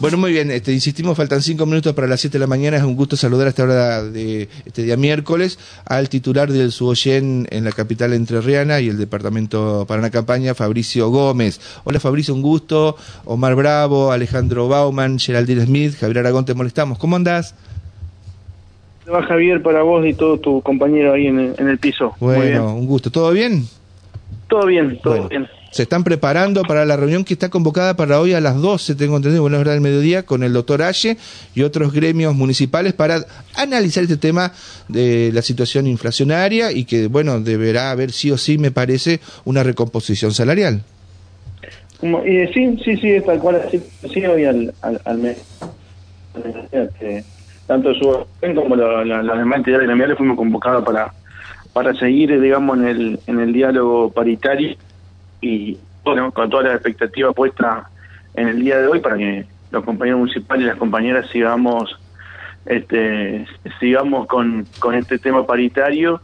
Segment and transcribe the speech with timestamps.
[0.00, 2.76] Bueno, muy bien, este, insistimos, faltan cinco minutos para las siete de la mañana.
[2.76, 7.48] Es un gusto saludar a esta hora de este día miércoles al titular del Suoyen
[7.50, 11.60] en la capital entrerriana y el departamento para una campaña, Fabricio Gómez.
[11.82, 12.96] Hola Fabricio, un gusto.
[13.24, 16.96] Omar Bravo, Alejandro Bauman, Geraldine Smith, Javier Aragón, te molestamos.
[16.98, 17.56] ¿Cómo andás?
[19.12, 22.14] Va Javier para vos y todo tu compañero ahí en el, piso.
[22.20, 23.10] Bueno, un gusto.
[23.10, 23.64] ¿Todo bien?
[24.46, 28.32] Todo bien, todo bien se están preparando para la reunión que está convocada para hoy
[28.32, 31.16] a las 12, tengo entendido, bueno, hora del mediodía, con el doctor Aye
[31.54, 33.20] y otros gremios municipales para
[33.54, 34.52] analizar este tema
[34.88, 39.62] de la situación inflacionaria y que, bueno, deberá haber sí o sí, me parece, una
[39.62, 40.82] recomposición salarial.
[42.00, 45.38] sí, sí, sí, es tal cual, sí, hoy al, al, mes.
[47.66, 51.12] Tanto su como las la, demás entidades gremiales fuimos convocados para,
[51.74, 54.76] para seguir, digamos, en el, en el diálogo paritario
[55.40, 57.88] y bueno, con toda la expectativa puesta
[58.34, 61.98] en el día de hoy para que los compañeros municipales y las compañeras sigamos
[62.66, 63.46] este
[63.80, 66.20] sigamos con, con este tema paritario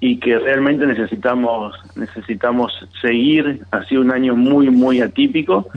[0.00, 3.60] y que realmente necesitamos necesitamos seguir.
[3.70, 5.68] Ha sido un año muy muy atípico.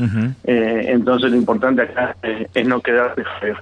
[0.44, 2.16] Eh, entonces lo importante acá
[2.54, 3.58] es, no quedarse feo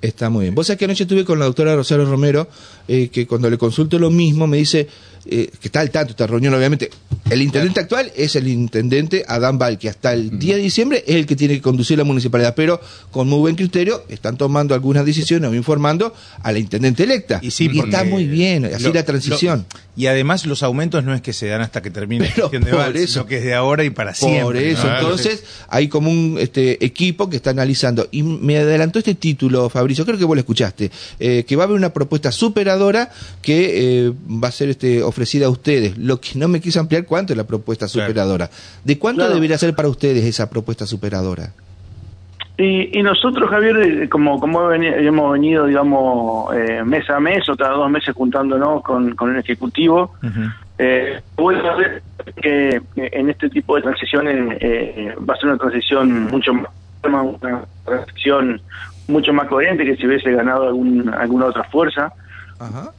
[0.00, 0.54] Está muy bien.
[0.54, 2.48] Vos sabés que anoche estuve con la doctora Rosario Romero,
[2.86, 4.88] eh, que cuando le consulto lo mismo me dice
[5.30, 6.90] eh, que está al tanto esta reunión, obviamente,
[7.28, 11.16] el intendente actual es el intendente Adán Val, que hasta el día de diciembre es
[11.16, 15.04] el que tiene que conducir la municipalidad, pero con muy buen criterio están tomando algunas
[15.04, 17.40] decisiones o informando a la intendente electa.
[17.42, 19.66] Y, sí, está muy bien, así la transición.
[19.96, 22.72] y además los aumentos no es que se dan hasta que termine la gestión de
[22.72, 24.44] Val, sino que es de ahora y para siempre.
[24.44, 28.08] Por eso, entonces hay como un este, equipo que está analizando.
[28.10, 31.66] Y me adelantó este título, Fabricio, creo que vos lo escuchaste, eh, que va a
[31.66, 33.10] haber una propuesta superadora
[33.42, 35.98] que eh, va a ser este, ofrecida a ustedes.
[35.98, 38.50] Lo que no me quiso ampliar cuánto es la propuesta superadora.
[38.84, 41.52] ¿De cuánto debería ser para ustedes esa propuesta superadora?
[42.60, 47.74] Y, nosotros, Javier, eh, como, como hemos venido, digamos, eh, mes a mes o cada
[47.74, 50.12] dos meses juntándonos con, con el Ejecutivo,
[50.76, 52.02] eh, a ver
[52.42, 56.66] que en este tipo de transiciones eh, va a ser una transición mucho más,
[57.04, 58.60] una transición
[59.08, 62.12] mucho más coherente que si hubiese ganado algún, alguna otra fuerza.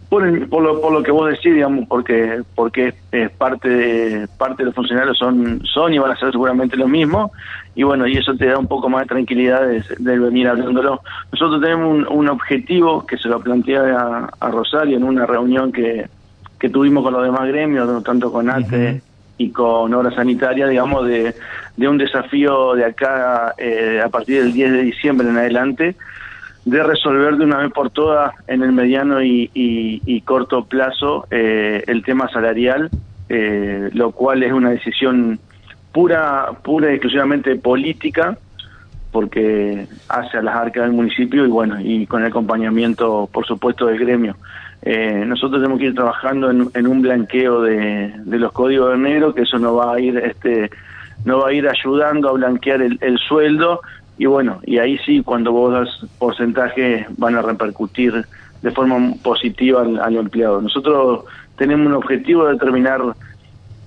[0.08, 2.94] Por, por, lo, por lo que vos decís, digamos, porque porque
[3.38, 7.34] parte de parte de los funcionarios son son y van a ser seguramente lo mismo
[7.76, 11.02] y bueno y eso te da un poco más de tranquilidad de, venir hablándolo.
[11.34, 16.08] Nosotros tenemos un, objetivo que se lo planteé a, Rosario en una reunión que,
[16.58, 19.02] que tuvimos con los demás gremios, tanto con ATE
[19.40, 21.34] y con Obra Sanitaria, digamos, de,
[21.78, 25.96] de un desafío de acá eh, a partir del 10 de diciembre en adelante
[26.66, 32.04] de resolver de una vez por todas en el mediano y, corto plazo eh, el
[32.04, 32.90] tema salarial,
[33.30, 35.40] eh, lo cual es una decisión
[35.92, 38.38] pura, pura y exclusivamente política,
[39.12, 43.88] porque hace a las arcas del municipio y bueno, y con el acompañamiento, por supuesto,
[43.88, 44.36] del gremio.
[44.82, 49.42] Eh, nosotros tenemos que ir trabajando en, un blanqueo de, los códigos de enero, que
[49.42, 50.70] eso no va a ir, este,
[51.26, 53.82] no va a ir ayudando a blanquear el sueldo,
[54.20, 58.26] y bueno, y ahí sí, cuando vos das porcentaje, van a repercutir
[58.62, 60.62] de forma positiva al, empleado.
[60.62, 61.24] Nosotros
[61.58, 63.02] tenemos un objetivo de terminar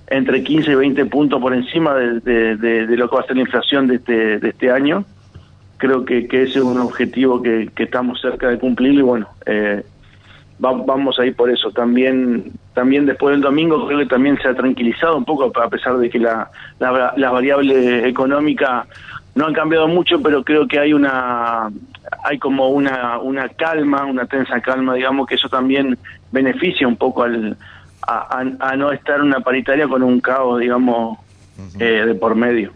[0.06, 3.86] entre 15 y 20 puntos por encima de, lo que va a ser la inflación
[3.88, 5.04] de este, de este año.
[5.76, 9.84] Creo que, ese es un objetivo que, estamos cerca de cumplir y bueno, eh,
[10.62, 11.70] vamos a ir por eso.
[11.72, 15.98] También también después del domingo creo que también se ha tranquilizado un poco, a pesar
[15.98, 18.86] de que la, la, la variable económica
[19.34, 21.68] no han cambiado mucho, pero creo que hay una
[22.24, 25.98] hay como una una calma, una tensa calma, digamos que eso también
[26.30, 27.56] beneficia un poco al
[28.06, 31.18] a, no estar una paritaria con un caos, digamos,
[31.78, 32.72] eh, de por medio.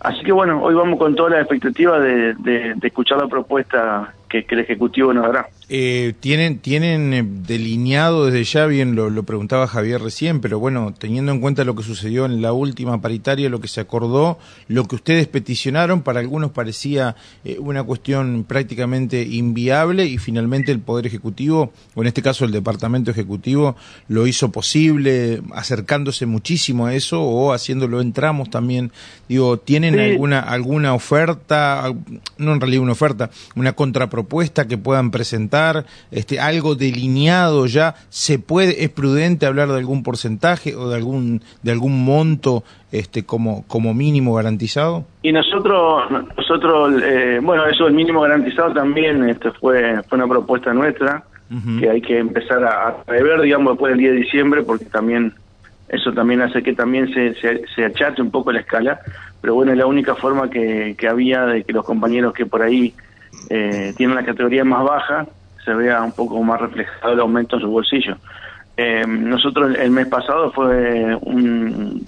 [0.00, 4.14] Así que bueno, hoy vamos con toda la expectativa de, de, de escuchar la propuesta
[4.28, 5.48] que, el Ejecutivo nos dará.
[5.68, 10.94] Eh, tienen tienen eh, delineado desde ya, bien lo, lo, preguntaba Javier recién, pero bueno,
[10.96, 14.38] teniendo en cuenta lo que sucedió en la última paritaria, lo que se acordó,
[14.68, 20.80] lo que ustedes peticionaron, para algunos parecía eh, una cuestión prácticamente inviable y finalmente el
[20.80, 23.76] Poder Ejecutivo, o en este caso el Departamento Ejecutivo,
[24.08, 28.92] lo hizo posible, acercándose muchísimo a eso o haciéndolo en tramos también.
[29.28, 31.92] Digo, ¿tienen alguna alguna oferta,
[32.38, 34.16] no en realidad una oferta, una contrapropuesta?
[34.16, 35.55] propuesta que puedan presentar,
[36.10, 41.42] este, algo delineado ya, se puede, es prudente hablar de algún porcentaje o de algún,
[41.62, 45.04] de algún monto este, como, como mínimo garantizado?
[45.22, 46.04] Y nosotros,
[46.36, 51.24] nosotros eh, bueno, eso el mínimo garantizado también este, fue, fue una propuesta nuestra,
[51.78, 55.32] que hay que empezar a, a, rever, digamos, después del 10 de diciembre, porque también
[55.88, 59.00] eso también hace que también se, se, achate un poco la escala,
[59.40, 62.62] pero bueno, es la única forma que, que había de que los compañeros que por
[62.62, 62.92] ahí
[63.50, 65.26] eh, tienen la categoría más baja
[65.66, 68.16] se vea un poco más reflejado el aumento en su bolsillo.
[68.76, 72.06] Eh, nosotros el mes pasado fue un,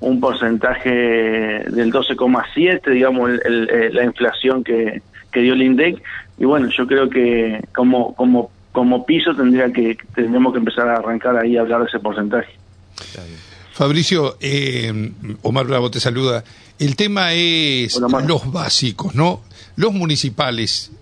[0.00, 5.00] un porcentaje del 12,7, digamos, el, la inflación que,
[5.32, 6.02] que dio el INDEC,
[6.38, 10.96] y bueno, yo creo que como, como, como piso tendría que, tendríamos que empezar a
[10.96, 12.52] arrancar ahí a hablar de ese porcentaje.
[13.72, 15.12] Fabricio, eh,
[15.42, 16.44] Omar Bravo te saluda.
[16.78, 19.40] El tema es los básicos, ¿no?
[19.76, 20.92] Los municipales,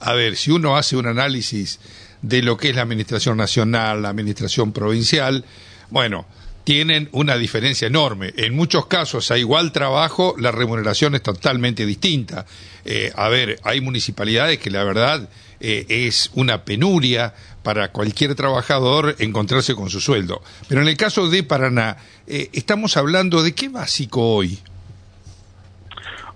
[0.00, 1.78] a ver, si uno hace un análisis
[2.22, 5.44] de lo que es la administración nacional, la administración provincial,
[5.90, 6.26] bueno,
[6.64, 8.32] tienen una diferencia enorme.
[8.36, 12.46] En muchos casos, a igual trabajo, la remuneración es totalmente distinta.
[12.84, 15.28] Eh, a ver, hay municipalidades que la verdad
[15.60, 20.42] eh, es una penuria para cualquier trabajador encontrarse con su sueldo.
[20.68, 21.96] Pero en el caso de Paraná,
[22.26, 24.58] eh, estamos hablando de qué básico hoy.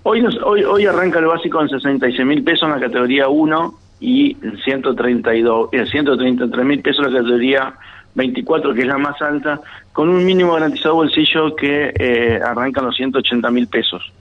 [0.06, 4.36] Hoy, hoy, hoy arranca el básico en 66 mil pesos en la categoría 1 y
[4.42, 7.74] en 132, 133 mil pesos en la categoría
[8.14, 9.62] 24, que es la más alta,
[9.94, 14.12] con un mínimo garantizado bolsillo que eh, arrancan los 180 mil pesos.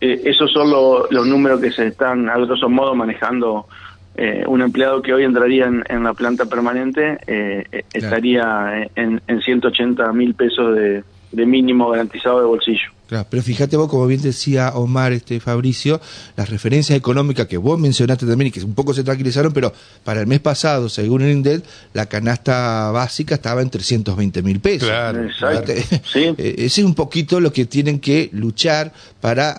[0.00, 3.66] Eh, esos son los números que se están, a grosso modo, manejando.
[4.16, 7.18] Eh, un empleado que hoy entraría en, la planta permanente
[7.92, 12.90] estaría en, en 180 mil pesos de, de mínimo garantizado de bolsillo.
[13.08, 15.98] Claro, pero fíjate vos, como bien decía Omar, este Fabricio,
[16.36, 19.72] las referencias económicas que vos mencionaste también y que un poco se tranquilizaron, pero
[20.04, 21.62] para el mes pasado, según el INDED,
[21.94, 24.88] la canasta básica estaba en 320 mil pesos.
[24.88, 25.72] Claro, exacto.
[26.12, 26.34] ¿Sí?
[26.38, 29.58] Eh, ese es un poquito lo que tienen que luchar para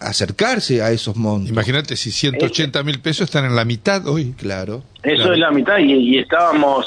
[0.00, 1.50] acercarse a esos montos.
[1.50, 4.34] Imagínate si 180 mil pesos están en la mitad hoy.
[4.36, 4.82] Claro.
[5.02, 6.86] Eso es la mitad y, estábamos,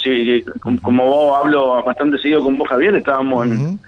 [0.81, 3.80] como, vos hablo bastante seguido con vos, Javier, estábamos en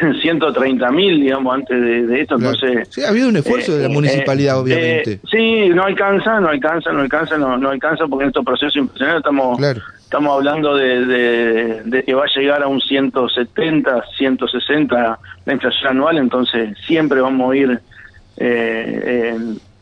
[0.22, 2.36] 130 mil, digamos, antes de, esto.
[2.36, 5.12] Entonces, sí, ha habido un esfuerzo de la eh, municipalidad, eh, obviamente.
[5.12, 8.76] Eh, sí, no alcanza, no alcanza, no alcanza, no, no alcanza, porque en estos procesos
[8.76, 9.60] impresionantes estamos,
[9.98, 16.18] estamos hablando de, de, que va a llegar a un 170, 160 la inflación anual,
[16.18, 17.80] entonces siempre vamos a ir.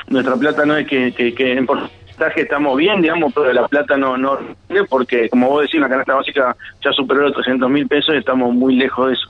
[0.08, 1.66] nuestra plata no es que, que, en
[2.14, 4.38] porcentaje estamos bien, digamos, pero la plata no, no,
[4.88, 8.54] porque como vos decís, la canasta básica ya superó los 300 mil pesos y estamos
[8.54, 9.28] muy lejos de eso.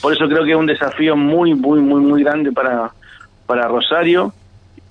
[0.00, 2.90] Por eso creo que es un desafío muy, muy, muy, muy grande para,
[3.46, 4.32] para Rosario.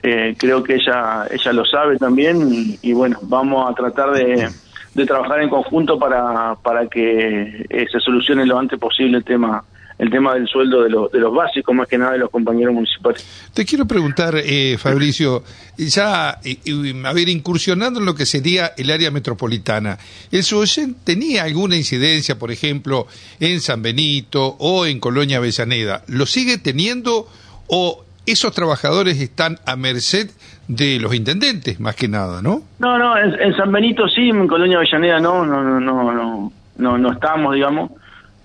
[0.02, 4.50] Eh, creo que ella, ella lo sabe también y, bueno, vamos a tratar de,
[4.94, 9.64] de trabajar en conjunto para, para que eh, se solucione lo antes posible el tema
[9.98, 12.74] el tema del sueldo de, los de los básicos, más que nada de los compañeros
[12.74, 13.26] municipales.
[13.54, 15.44] Te quiero preguntar, eh, Fabricio,
[15.78, 19.98] ya, a ver, incursionando en lo que sería el área metropolitana,
[20.32, 23.08] ¿el SUOYEN tenía alguna incidencia, por ejemplo,
[23.40, 26.04] en San Benito o en Colonia Avellaneda?
[26.08, 27.28] ¿Lo sigue teniendo
[27.68, 30.30] o esos trabajadores están a merced
[30.68, 32.64] de los intendentes, más que nada, ¿no?
[32.80, 36.52] No, no, en, en San Benito sí, en Colonia Avellaneda no, no, no, no, no,
[36.78, 37.92] no, no estamos, digamos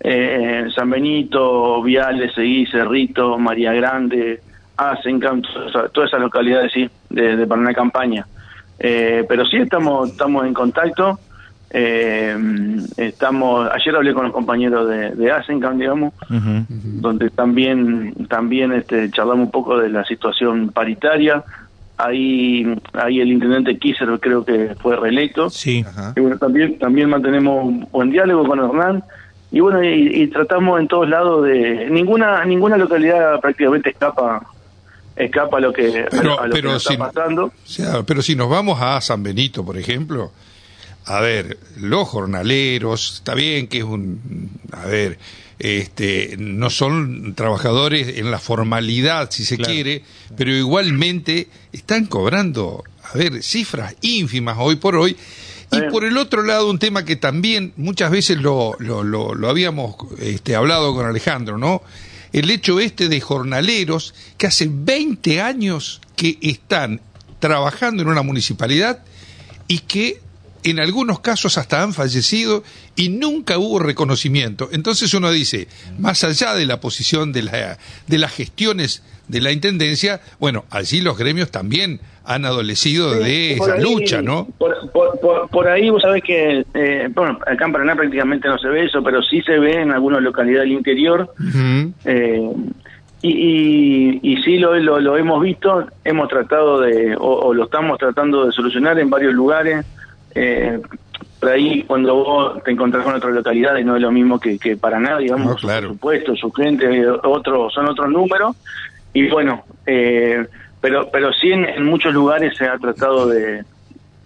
[0.00, 4.40] eh, San Benito, Viales, Seguí, Cerrito, María Grande,
[4.76, 5.42] Asencan,
[5.92, 8.26] todas esas localidades sí, de, de Paraná Campaña.
[8.78, 11.18] Eh, pero sí estamos, estamos en contacto.
[11.72, 12.34] Eh,
[12.96, 19.44] estamos, ayer hablé con los compañeros de, de Asencan, digamos, donde también, también este, charlamos
[19.46, 21.44] un poco de la situación paritaria.
[21.98, 25.50] Ahí, ahí el intendente Kisser creo que fue reelecto.
[25.50, 25.84] Sí.
[26.16, 29.04] Y bueno, también, también mantenemos un buen diálogo con Hernán
[29.52, 34.46] y bueno y, tratamos en todos lados de ninguna ninguna localidad prácticamente escapa
[35.16, 37.52] escapa a lo que, pero, lo que está pasando.
[38.06, 40.30] pero si nos vamos a San Benito por ejemplo
[41.06, 45.18] a ver los jornaleros está bien que es un a ver
[45.58, 50.04] este no son trabajadores en la formalidad si se quiere
[50.36, 55.16] pero igualmente están cobrando a ver cifras ínfimas hoy por hoy
[55.72, 59.94] y por el otro lado, un tema que también muchas veces lo, lo, lo, habíamos
[60.18, 61.82] este, hablado con Alejandro, ¿no?
[62.32, 67.00] El hecho este de jornaleros que hace 20 años que están
[67.38, 69.04] trabajando en una municipalidad
[69.68, 70.20] y que
[70.64, 72.62] en algunos casos hasta han fallecido
[72.96, 74.68] y nunca hubo reconocimiento.
[74.72, 79.52] Entonces uno dice, más allá de la posición de, la, de las gestiones de la
[79.52, 84.48] Intendencia, bueno, allí los gremios también han adolecido de esa lucha, ¿no?
[84.58, 89.02] Por, ahí vos sabés que, eh, bueno, acá en Paraná prácticamente no se ve eso,
[89.02, 91.32] pero sí se ve en algunas localidades del interior.
[92.04, 92.50] Eh,
[93.22, 98.52] y, y, sí lo, lo, hemos visto, hemos tratado de, o, lo estamos tratando de
[98.52, 99.84] solucionar en varios lugares.
[100.34, 100.80] Eh,
[101.40, 104.76] por ahí cuando vos te encontrás con otras localidades no es lo mismo que, que
[104.76, 105.80] Paraná, digamos, No, claro.
[105.88, 108.56] su presupuesto, su gente, otro, son otros números,
[109.12, 110.46] y bueno, eh,
[110.80, 113.64] pero pero sí en, en muchos lugares se ha tratado de,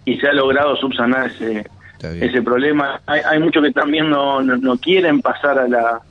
[0.03, 1.65] y se ha logrado subsanar ese,
[2.01, 2.99] ese problema.
[3.07, 6.01] Hay, hay muchos que también no, no, no quieren pasar a la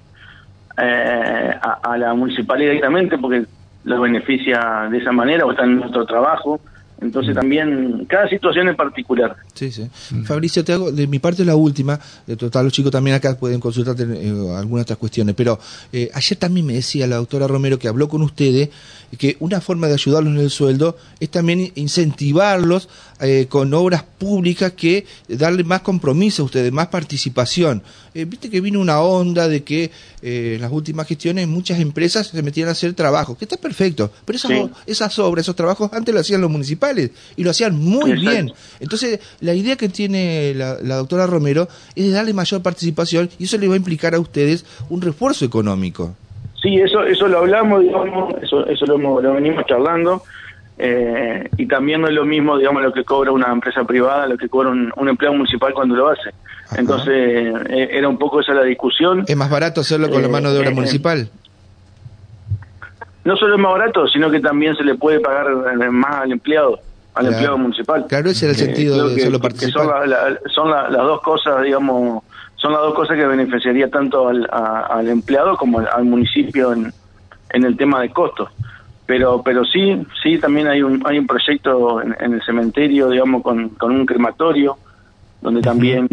[0.79, 3.45] eh, a, a la municipalidad directamente porque
[3.85, 6.61] los beneficia de esa manera o están en otro trabajo.
[7.05, 9.37] Entonces también cada situación es particular.
[9.53, 9.89] Sí, sí.
[10.25, 12.01] Fabricio, te hago de mi parte la última.
[12.27, 15.35] De total, los chicos también acá pueden consultarte eh, algunas otras cuestiones.
[15.35, 15.59] Pero
[15.93, 18.71] eh, ayer también me decía la doctora Romero que habló con ustedes
[19.19, 22.89] que una forma de ayudarlos en el sueldo es también incentivarlos
[23.21, 27.83] eh, con obras públicas que darle más compromiso a ustedes, más participación.
[28.15, 29.91] Eh, Viste que vino una onda de que
[30.23, 34.11] eh, en las últimas gestiones muchas empresas se metían a hacer trabajo, que está perfecto,
[34.25, 34.71] pero esas, Sí.
[34.87, 38.31] esas obras, esos trabajos antes lo hacían los municipales y lo hacían muy Exacto.
[38.31, 38.53] bien.
[38.81, 43.45] Entonces, la idea que tiene la, la doctora Romero es de darle mayor participación y
[43.45, 46.15] eso le va a implicar a ustedes un refuerzo económico.
[46.63, 50.23] Sí, eso eso lo hablamos, digamos, eso, eso lo, lo venimos charlando.
[50.79, 54.37] Eh, y también no es lo mismo, digamos, lo que cobra una empresa privada, lo
[54.37, 56.31] que cobra un, un empleado municipal cuando lo hace.
[56.67, 56.77] Ajá.
[56.81, 57.15] Entonces,
[57.69, 59.25] eh, era un poco esa la discusión.
[59.27, 61.29] ¿Es más barato hacerlo con la Eh, mano de obra eh, municipal?
[63.25, 65.47] No solo es más barato, sino que también se le puede pagar
[65.81, 66.79] eh, más al empleado,
[67.15, 67.29] al Claro.
[67.31, 68.07] empleado municipal.
[68.09, 69.85] Claro, ese era el Eh, sentido de que- solo participar.
[69.85, 72.23] son, la- la- son la- las dos cosas, digamos,
[72.57, 76.73] son las dos cosas que beneficiaría tanto al, a- al empleado como al, al municipio
[76.73, 76.93] en,
[77.51, 78.51] en el tema de costos.
[79.07, 83.43] Pero pero sí, sí, también hay un hay un proyecto en, en el cementerio, digamos,
[83.43, 84.77] con, con un crematorio,
[85.43, 86.09] donde también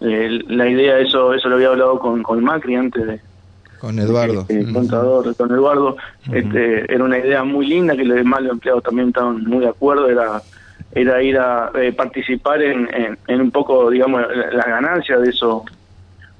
[0.00, 3.20] eh, la idea, eso eso lo había hablado con, con Macri antes de,
[3.78, 4.44] Con Eduardo.
[4.48, 5.96] eh, contador con Eduardo
[6.32, 9.68] este, era una idea muy linda que los demás los empleados también estaban muy de
[9.68, 10.42] acuerdo era
[10.92, 15.30] era ir a eh, participar en, en, en un poco digamos la, la ganancia de
[15.30, 15.64] eso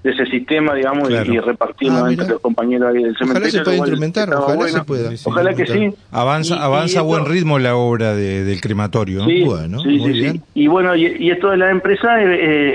[0.04, 1.32] de ese sistema digamos y- Claro.
[1.34, 4.78] y, repartirlo Ah, entre los compañeros ahí del cementerio Ojalá se pueda implementar, ojalá bueno.
[4.78, 5.10] se pueda.
[5.10, 8.14] Sí, sí, ojalá que sí Avanza, Y- y avanza a buen esto- ritmo la obra
[8.14, 9.20] de- del crematorio.
[9.20, 9.24] ¿no?
[9.26, 10.32] Sí, Bueno, sí, muy sí, bien.
[10.36, 10.42] sí.
[10.54, 12.26] Y bueno, y, y esto de la empresa eh,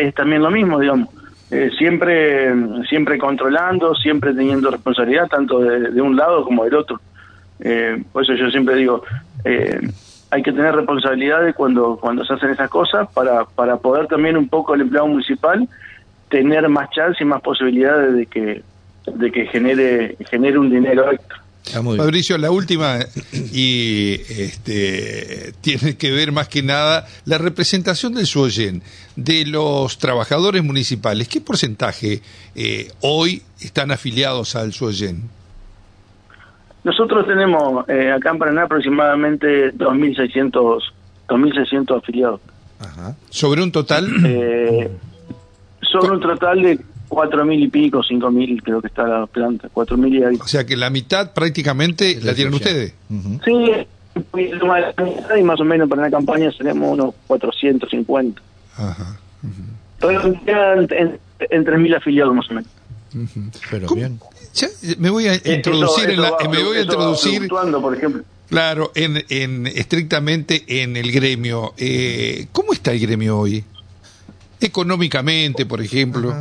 [0.04, 1.08] eh, es también lo mismo, digamos.
[1.52, 2.52] Eh, siempre
[2.90, 7.00] siempre controlando, siempre teniendo responsabilidad, tanto de, de un lado como del otro.
[7.60, 9.04] Eh, por eso yo siempre digo,
[9.46, 9.80] eh,
[10.32, 14.48] hay que tener responsabilidades cuando, cuando se hacen esas cosas para, para poder también un
[14.48, 15.68] poco el empleado municipal
[16.30, 18.64] tener más chance y más posibilidades de que
[19.06, 21.42] de que genere genere un dinero extra.
[21.66, 22.06] Está muy bien.
[22.06, 23.00] Fabricio, la última
[23.52, 28.82] y este tiene que ver más que nada la representación del SUOYEN
[29.16, 31.28] de los trabajadores municipales.
[31.28, 32.22] ¿Qué porcentaje
[32.56, 35.30] eh, hoy están afiliados al SUOYEN?
[36.84, 40.82] Nosotros tenemos eh, acá en Paraná aproximadamente 2.600
[41.28, 42.42] 2.600 afiliados.
[42.80, 43.16] Ajá.
[43.30, 44.90] Sobre un total, Eh,
[45.91, 46.79] sobre un total de
[47.10, 50.43] 4.000 y pico, 5.000 creo que está la planta, 4.000 y algo.
[50.43, 52.93] o sea que la mitad prácticamente Es la tienen ustedes.
[53.43, 53.88] Sí, de
[54.60, 58.41] la mitad, y más o menos para una campaña tenemos unos 450.
[58.77, 59.19] Ajá.
[60.00, 62.69] Pero quedan en, en 3.000 afiliados más o menos.
[63.72, 64.00] Pero ¿Cómo?
[64.00, 64.19] bien.
[64.53, 64.67] Ya,
[65.00, 67.96] me voy a Eh, introducir eso- en la, eso va- me voy a introducir por
[67.96, 68.24] ejemplo.
[68.50, 71.74] Claro, en, en estrictamente en el gremio.
[71.77, 73.63] Eh, ¿Cómo está el gremio hoy?
[74.62, 76.34] Económicamente, por ejemplo.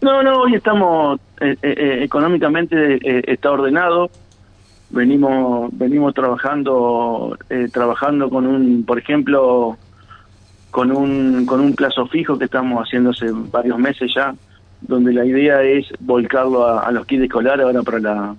[0.00, 4.10] No, no, hoy estamos eh, eh, eh, económicamente eh, está ordenado.
[4.90, 9.76] Venimos venimos trabajando eh, trabajando con un, por ejemplo,
[10.70, 14.34] con un con un plazo fijo que estamos haciendo hace varios meses ya,
[14.80, 18.34] donde la idea es volcarlo a, a los kits escolares ahora para la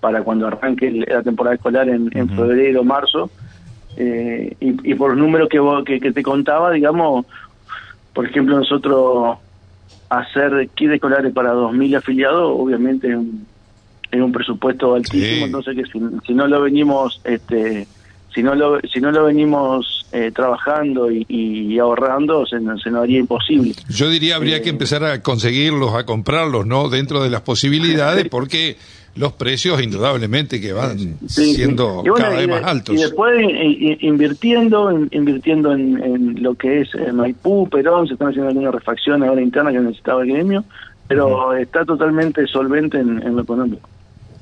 [0.00, 3.30] para cuando arranque el- la temporada escolar en, en febrero, marzo.
[3.98, 7.24] Eh, y, y por los números que, vos- que, que te contaba, digamos,
[8.16, 9.38] por ejemplo, nosotros
[10.08, 13.46] hacer kits escolares para 2.000 afiliados, obviamente es un,
[14.10, 15.42] es un presupuesto altísimo, Sí.
[15.44, 17.86] entonces que si, si no lo venimos, este,
[18.34, 22.90] si no lo, si no lo venimos eh, trabajando y, y ahorrando, se, nos- se
[22.90, 23.74] nos haría imposible.
[23.88, 26.88] Yo diría habría Eh, que empezar a conseguirlos, a comprarlos, ¿no?
[26.88, 28.76] Dentro de las posibilidades, porque
[29.16, 32.94] los precios indudablemente que van Sí, siendo bueno, cada vez más altos.
[32.94, 33.34] Y después
[34.00, 38.74] invirtiendo, in- invirtiendo en, en lo que es eh, Maipú, Perón, se están haciendo algunas
[38.74, 40.64] refacciones ahora internas que necesitaba el gremio,
[41.08, 43.88] pero está totalmente solvente en, en lo económico.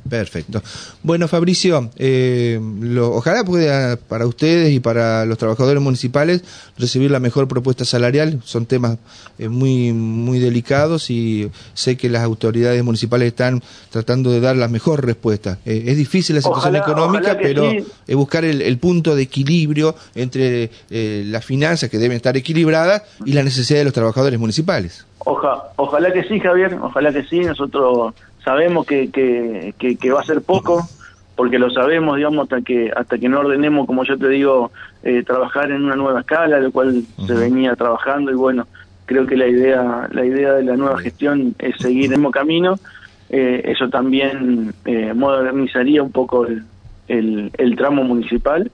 [0.09, 0.63] Perfecto.
[1.03, 6.43] Bueno, Fabricio, eh, lo- ojalá pueda para ustedes y para los trabajadores municipales
[6.77, 8.41] recibir la mejor propuesta salarial.
[8.45, 8.99] Son temas
[9.39, 14.69] eh, muy muy delicados y sé que las autoridades municipales están tratando de dar la
[14.69, 15.59] mejor respuesta.
[15.65, 17.79] Eh, es difícil la situación Ojalá- económica, ojalá pero sí.
[18.07, 23.03] es buscar el, el punto de equilibrio entre eh, las finanzas que deben estar equilibradas
[23.25, 25.07] y la necesidad de los trabajadores municipales.
[25.27, 27.41] Oja- ojalá que sí, Javier, ojalá que sí.
[27.41, 28.13] Nosotros
[28.45, 30.87] sabemos que, que, que, que va a ser poco,
[31.37, 34.71] porque lo sabemos, digamos, hasta que hasta que no ordenemos, como yo te digo,
[35.03, 38.67] eh, trabajar en una nueva escala, lo cual se venía trabajando y bueno,
[39.07, 42.79] creo que la idea la idea de la nueva gestión es seguir el mismo camino.
[43.31, 46.63] Eh, eso también eh, modernizaría un poco el,
[47.09, 48.71] el, el tramo municipal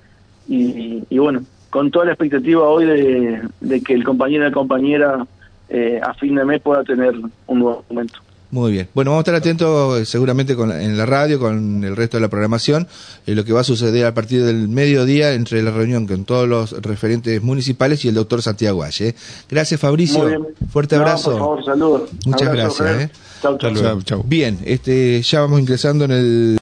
[0.49, 4.53] y, y bueno, con toda la expectativa hoy de, de que el compañero y la
[4.53, 5.27] compañera
[5.69, 7.15] eh, a fin de mes pueda tener
[7.47, 8.19] un nuevo documento.
[8.53, 8.89] Muy bien.
[8.95, 12.23] Bueno, vamos a estar atentos eh, seguramente con en la radio, con el resto de
[12.23, 12.89] la programación,
[13.27, 16.49] en lo que va a suceder a partir del mediodía entre la reunión con todos
[16.49, 19.09] los referentes municipales y el doctor Santiago Valle.
[19.11, 19.15] ¿eh?
[19.49, 20.19] Gracias, Fabricio.
[20.19, 20.47] Muy bien.
[20.73, 21.31] Fuerte No, abrazo.
[21.31, 22.03] por favor, saludos.
[22.27, 23.11] Muchas Abrazo, gracias.
[23.11, 23.13] ¿eh?
[23.41, 23.75] Chau, chau.
[23.75, 24.25] Chau, chau.
[24.27, 26.59] Bien, este, ya vamos ingresando en el